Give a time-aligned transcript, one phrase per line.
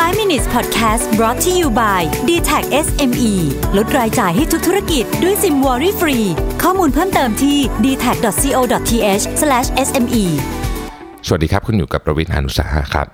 [0.00, 3.32] 5 minutes podcast brought to you by d t a c SME
[3.76, 6.18] ลดรายจ่ายให้ทุกธุรกิจด้วยซิมวอรี่ฟรี
[6.62, 9.24] ข้อมูลเพิ่มเติมที่ d t a c c o t h
[9.86, 10.24] s m e
[11.26, 13.06] สวัสดีครับ คุณอยู่กับประวิทยานุสาหะครับ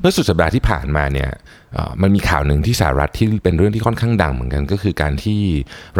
[0.00, 1.30] เมื่อสุดสัปดาห์ที่ผ่านมาเนี่ย
[2.02, 5.42] มันมีข่าวหนึ่งที่สหรัฐที่เป็นเรื่องที่ค่อนข้างดังเหมือนกัน ก็คือการที่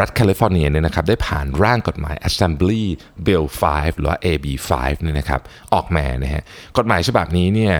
[0.00, 2.82] รัฐแคลิฟอร์เนียเนี่ยนะครับได้ผ่านร่างกฎหมาย Assembly
[3.26, 5.40] Bill 5 หรือว่า AB 5เนี่ยนะครับ
[5.74, 6.42] ออกมานะฮะ
[6.78, 7.74] กฎหมายฉบับนี้เนี่ย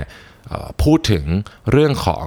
[0.83, 1.25] พูดถึง
[1.71, 2.27] เรื่องของ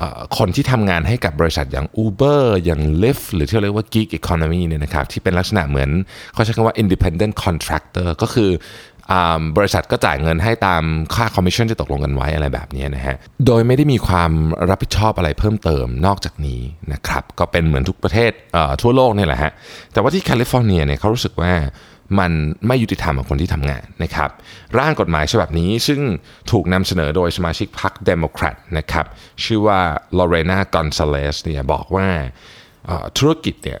[0.00, 0.02] อ
[0.38, 5.90] คนที่ทำงานให้กับบริษัทอย่าง Uber อย่าง Lyft หรือที่เรียกว่า Gig Economy เนี่ยนะครับที่เป็นลักษณะเหมือน
[6.32, 8.50] เขาใช้คำว่า Independent Contractor ก็คือ
[9.56, 10.82] บริษัทก็จ่ายเงินให้ตาม
[11.14, 13.16] ค่าคอมมิชชั่นที่ตกลงกันไว้อะไรแบบนี้นะฮะ
[13.46, 14.32] โดยไม่ได้มีความ
[14.68, 16.60] รับผิดชอบอะไรเพิ่มเติมนอกจากนี้
[16.92, 18.32] นะครับ ก็เป็นเหมือนทุกประเทศ
[18.82, 19.52] ทั่วโลกนี่แหละฮะ
[19.92, 21.52] แต่ว่าที่แคลิฟอร์เนียเนี่ยเขารู้สึกว่า
[22.18, 22.32] มัน
[22.66, 24.30] ไม่ยุติธรรมกับคนที่ทำงานนะครับ
[24.78, 26.00] ร่างกฎหมายฉบับนี้ซึ่ง
[26.50, 29.06] ถูกนำเสนอโดยสมาชิกพรรคเดโมแครตนะครับ
[29.44, 29.80] ชื่อว่า
[30.18, 32.08] ลอเรนากอนซาเลสเนี่ยบอกว่า
[33.18, 33.78] ธุรกิจเนี่ย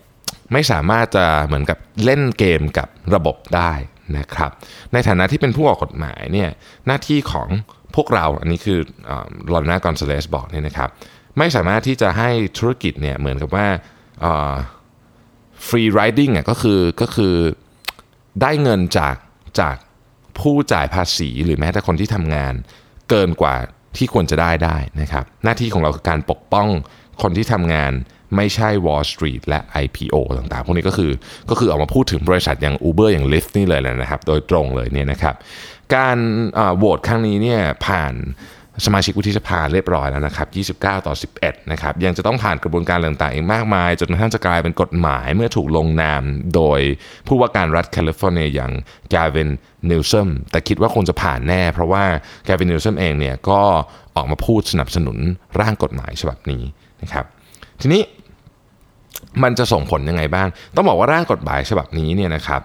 [0.52, 3.72] ไม่สามารถจะเหมือนกับเล่นเกมกับระบบได้
[4.18, 4.50] นะครับ
[4.92, 6.50] ในฐานะที่เป็นผู้ออกกฎหมายเนี่ย
[6.86, 7.48] หน้าที่ของ
[7.94, 8.78] พวกเราอันนี้คือ
[9.52, 10.90] ลอนนากอนซาเลสบอกเนี่ยนะครับ
[11.38, 13.66] ไม่สามารถที่จะให้ธุรกิจเนี่ยเหมือนกับว่า
[15.66, 17.34] ฟรีไรดิ้งอะก็คือก็คือ
[18.42, 19.16] ได้เงินจาก
[19.60, 19.76] จาก
[20.40, 22.54] ผู้จ่ายภาษีหรือแม้แต่คนที่ทำงาน
[23.10, 23.54] เกินกว่า
[23.96, 26.68] ที่ควรจะได้ได้นะครับ หน้าที่ของเราคือการปกป้อง
[27.22, 27.92] คนที่ทำงาน
[28.36, 31.10] ไม่ใช่ Wall Street และ IPO ต่างๆ พวกนี้ก็คือ
[31.50, 35.34] ก็คือออกมาพูดถึงบริษัทอย่าง Uber อย่าง Lyft นี่เลยแหละนะครับ โดยตรงเลยเนี่ยนะครับ
[35.94, 36.18] การ
[36.76, 38.14] โหวตครั้งนี้เนี่ยผ่าน
[38.86, 46.22] สมาชิกวุฒิสภาเรียบร้อยแล้วนะครับ 29 ต่อ 11 นะครับ ยังจะต้องผ่านกระบวนการต่างๆอีกมากมาย จนกระทั่งจะกลายเป็นกฎหมายเมื่อถูกลงนาม
[46.54, 46.80] โดย
[47.26, 48.72] ผู้ว่าการรัฐแคลิฟอร์เนียอย่าง
[49.14, 49.48] กาเวน
[49.90, 52.04] นิวซัมแต่คิดว่าคงจะผ่านแน่ เพราะว่า
[52.48, 53.60] กาเวนนิวซัมเองเนี่ยก็
[54.16, 55.18] ออกมาพูดสนับสนุน
[55.60, 56.62] ร่างกฎหมายฉบับนี้
[57.02, 57.24] นะครับ
[57.80, 58.02] ทีนี้
[59.42, 62.62] มันจะส่งผลยังไงบ้าง ต้องบอกว่าร่างกฎหมายฉบับนี้เนี่ยนะครับ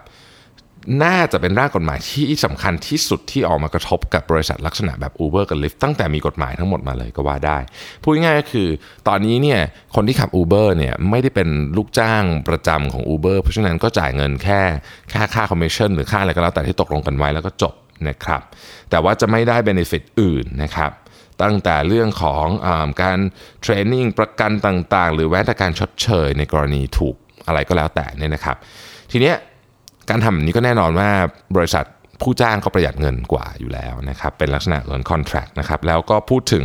[1.04, 7.58] น่าจะเป็นร่างกฎหมายที่สำคัญที่สุดที่ออกมากระทบกับบริษัทลักษณะแบบ Uber กับ Lyft ตั้งแต่มีกฎหมายทั้งหมดมาเลยก็ว่าได้
[8.02, 8.68] พูดง่ายๆก็คือ
[9.08, 9.60] ตอนนี้เนี่ย
[9.94, 14.60] คนที่ขับ Uber เนี่ยไม่ได้เป็นลูกจ้างประจำของ Uber เพราะฉะนั้นก็จ่ายเงินแค่
[15.12, 17.74] ค่าค่าคอมมิชชั่นหรือค่าอะไรก็แล้วแต่ที่ตกลงกันไว้แล้วก็จบ
[18.08, 18.42] นะครับ
[18.90, 20.90] แต่ว่าจะไม่ได้ benefit อื่นนะครับ
[21.42, 22.68] ตั้งแต่เรื่องของอ
[23.02, 23.18] การ
[23.62, 27.14] training ประกันต่างๆ หรือแม้แต่การชดเชยในกรณีถูก
[27.46, 28.56] อะไรก็แล้วแต่เนี่ยนะครับ
[29.12, 29.36] ทีเนี้ย
[30.10, 31.10] การทำแบบนี้ก็แน่นอนว่า
[31.56, 31.84] บริษัท
[32.22, 36.64] ผู้จ้างก็ประหยัดเงินกว่าอยู่แล้วนะครับ เป็นลักษณะเหมือนคอนแทรคนะครับ แล้วก็พูดถึง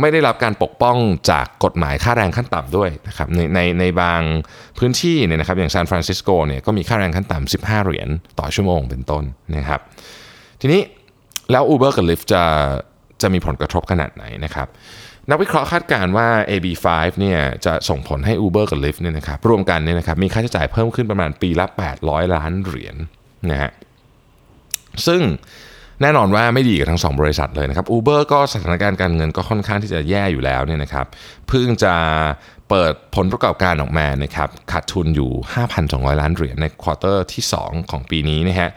[0.00, 0.96] ไม่ได้รับการปกป้อง
[1.30, 4.20] จากกฎหมายค่าแรงขั้นต่ำด้วยนะครับในในในบาง
[4.78, 9.24] พื้นที่เนี่ยนะครับอย่างซานฟรานซิสโกเนี่ยก็มีค่าแรงขั้นต่ำ15 เหรียญต่อชั่วโมงเป็นต้น
[9.56, 9.80] นะครับ
[10.60, 10.80] ทีนี้
[11.52, 12.42] แล้ว Uber กับ Lyft จะ
[13.22, 14.68] จะมีผลกระทบขนาดไหนนะครับ
[15.30, 16.86] นักวิเคราะห์คาดการณ์ว่า AB5
[17.20, 21.66] เนี่ยจะส่งผลให้ Uber กับ Lyft เนี่ยนะครับรวมกันเนี่ยนะครับมีค่าใช้จ่ายเพิ่มขึ้นประมาณปีละ
[22.00, 22.96] 800 ล้านเหรียญ
[23.50, 23.70] นะฮะ
[25.06, 25.22] ซึ่ง
[26.02, 31.06] แน่นอนว่าไม่ดีกับทั้ง 2 บริษัทเลยนะครับ Uber ก็สถานการณ์การเงินก็ค่อนข้างที่จะแย่อยู่แล้วเนี่ยนะครับ
[31.48, 31.94] เพิ่งจะ
[32.70, 35.30] เปิดผลประกอบการออกมานะครับขาดทุนอยู่
[35.74, 38.70] 5,200 ล้านเหรียญในควอเตอร์ที่ 2 ของปีนี้นะฮะ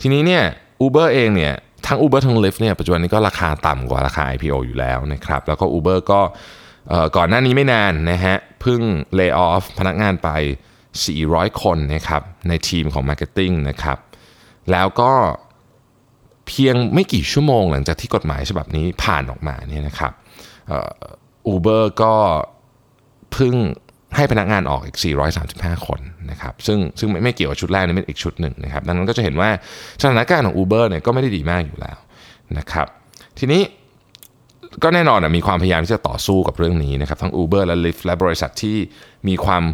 [0.00, 0.42] ทีนี้เนี่ย
[0.84, 1.54] Uber เองเนี่ย
[1.90, 6.20] ทั้ง Uber ทั้ง Lyft เนี่ยปัจจุบันนี้ก็ราคาต่ำกว่าราคา IPO อยู่แล้วนะครับแล้วก็ Uber ก็
[7.16, 8.80] ก่อนหน้านี้ไม่นานนะฮะเพิ่ง
[9.18, 10.28] lay off พนักงานไป
[10.96, 13.98] 400 คนนะครับในทีมของ Marketing นะครับ
[14.70, 15.12] แล้วก็
[16.46, 20.12] เพียงไม่กี่ชั่วโมงหลังจากที่กฎหมายฉบับนี้ผ่านออกมาเนี่ยนะครับ
[21.46, 22.14] อูเบอร์ก็
[23.32, 23.54] เพิ่ง
[24.16, 24.98] ให้พนักงานออกอีก
[25.42, 26.00] 435 คน
[26.30, 29.50] นะครับซึ่งซึ่งไม่ไม่เกี่ยวกับชุดแรกนี่เป็นอีกชุดหนึ่งนะครับดังนั้นก็จะเห็นว่า
[30.02, 31.98] สถานการณ์ของ Uber เนี่ยก็ไม่ได้ดีมากอยู่แล้ว
[32.58, 32.86] นะครับ
[33.38, 33.62] ทีนี้
[34.82, 38.76] ก็แน่นอนมีความพยายามที่จะต่อสู้กับเรื่องนี้นะครับทั้ง Uber และ Lyft และบริษัทที่
[39.28, 39.64] มีความ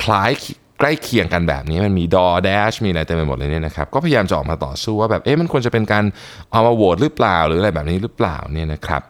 [0.00, 0.30] คล้าย
[0.78, 6.04] ใกล้เคียงกันแบบนี้มันมี DoorDash มีอะไรเต็มไปหมดเลยเนี่ยนะครับก็พยายามจะออกมาต่อสู้ว่าแบบเอ๊ะมันควรจะเป็นการ
[6.52, 9.02] เอามาโหวตหรือเปล่าหรืออะไรแบบนี้หรือเปล่าเนี่ยนะครับ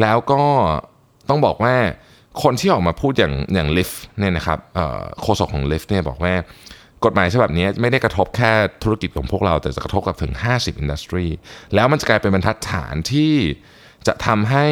[0.00, 0.42] แล้วก็
[1.28, 1.74] ต้องบอกว่า
[2.42, 4.58] คนที่ออกมาพูดอย่างอย่างลิฟเนี่ยนะครับ
[5.22, 6.34] โฆษกของลิฟเนี่ยบอกว่า
[7.04, 8.52] กฎหมายฉบับนี้ไม่ได้กระทบแค่
[8.82, 11.26] ธุรกิจของพวกเรา แต่จะกระทบกับถึง 50 อินดัสทรี
[11.74, 13.34] แล้วมันจะกลายเป็นบรรทัดฐานที่
[14.06, 14.66] จะทำให้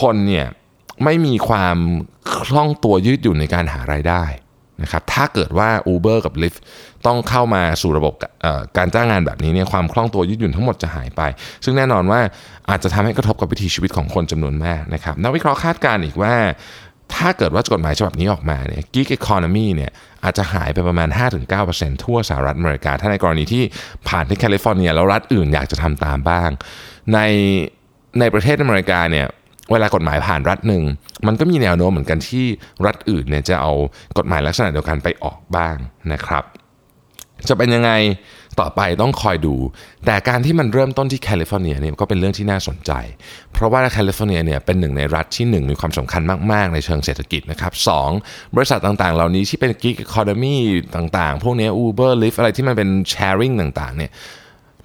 [0.00, 0.46] คนเนี่ย
[1.04, 1.76] ไม่มีความ
[2.34, 4.24] คล่องตัวยืดหยุ่นในการหารายได้
[4.82, 6.58] นะครับถ้าเกิดว่า Uber กับ Lyft
[7.06, 8.14] ต้องเข้ามาสู่ระบบ
[8.78, 11.22] การจ้างงานแบบนี้เนี่ยความคล่องตัวยืดหยุ่นทั้งหมดจะหายไป
[11.64, 12.20] ซึ่งแน่นอนว่า
[12.70, 16.34] อาจจะทำให้กระทบกับวิถีชีวิตของคนจำนวนมากนะครับนักวิเคราะห์คาดการณ์อีกว่า
[17.14, 19.90] ถ้าเกิดว่ากฎหมายฉบับนี้ออกมาเนี่ย gig economy เนี่ย
[20.24, 21.08] อาจจะหายไปประมาณ
[21.56, 23.64] 5-9%ทั่วสหรัฐอเมริกา ถ้าในกรณีที่
[24.08, 26.50] ผ่านที่แคลิฟอร์เนียแล้วรัฐอื่นอยากจะทำตามบ้าง
[27.14, 27.18] ใน
[28.20, 29.26] ในประเทศอเมริกาเนี่ย
[29.72, 30.82] เวลากฎหมายผ่านรัฐหนึ่ง
[31.26, 32.44] มันก็มีแนวโน้มเหมือนกันที่
[32.86, 33.72] รัฐอื่นเนี่ยจะเอา
[34.18, 35.76] กฎหมายลักษณะเดียวกันไปออกบ้าง
[36.12, 36.44] นะครับ
[37.48, 37.92] จะเป็นยังไง
[38.60, 39.54] ต่อไปต้องคอยดู
[40.06, 42.92] แต่การที่มันเริ่มต้นที่แคลิฟอร์เนียเนี่ยก็เป็นเรื่องที่น่าสนใจ
[43.52, 46.22] เพราะว่าแคลิฟอร์เนียเนี่ยเป็นหนึ่งในรัฐที่ 1 มีความสำคัญ
[46.52, 47.90] มากๆ ในเชิงเศรษฐกิจนะครับส
[48.56, 50.54] บริษัทต่างๆ เหล่านี้ที่เป็น gig economy
[50.96, 54.10] ต่างๆ พวกนี้ Uber Lyft อะไรที่มันเป็น sharing ต่างๆเนี่ย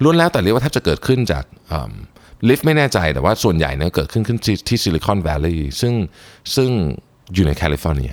[0.02, 1.44] ล้วนแล้วแต่เรียกว่าถ้าจะเกิดขึ้นจาก
[2.48, 4.38] Lyft ไม่แน่ใจแต่ว่าส่วนใหญ่เนี่ยเกิดขึ้นขึ้น
[4.68, 5.94] ที่ซิลิคอนแวลลีย์ซึ่ง
[6.56, 6.70] ซึ่ง
[7.34, 8.12] อยู่ในแคลิฟอร์เนีย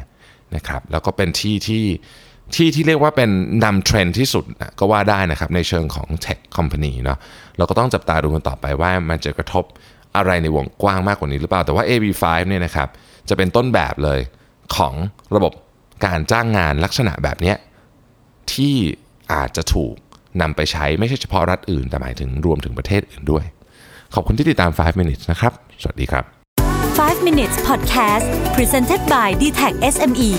[0.56, 1.86] นะครับแล้วก็เป็นที่ที่
[2.56, 3.30] ที่ที่เรียกว่าเป็น
[3.64, 7.18] นำเทรนด์ที่สุดนะก็ว่าได้นะครับในเชิงของ tech company เนาะ
[7.58, 9.64] เราก็ต้องจับตาดูกันต่อไปว่ามันจะกระทบ
[10.16, 12.88] อะไรในวงกว้างมากกว่านี้หรือเปล่า แต่ว่า AB5 เนี่ยนะครับ
[13.30, 14.20] จะเป็นต้นแบบเลย
[14.76, 14.94] ของ
[15.36, 15.54] ระบบ
[16.06, 17.54] การจ้างงานลักษณะแบบนี้
[18.54, 18.76] ที่
[19.34, 19.94] อาจจะถูก
[20.42, 23.46] นำไปใช้ไม่ใช่เฉพาะรัฐอื่น แต่หมายถึงรวมถึงประเทศอื่นด้วย
[24.14, 25.52] ขอบคุณที่ติดตาม 5 minutes นะครับ
[25.82, 26.24] สวัสดีครับ
[26.98, 28.26] 5 minutes podcast
[28.56, 30.32] presented by d t e c h SME